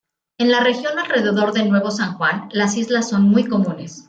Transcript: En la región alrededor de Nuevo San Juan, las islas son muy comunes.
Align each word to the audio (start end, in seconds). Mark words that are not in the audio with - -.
En 0.39 0.49
la 0.49 0.61
región 0.63 0.97
alrededor 0.97 1.53
de 1.53 1.63
Nuevo 1.63 1.91
San 1.91 2.15
Juan, 2.15 2.49
las 2.53 2.75
islas 2.75 3.07
son 3.07 3.21
muy 3.21 3.45
comunes. 3.45 3.99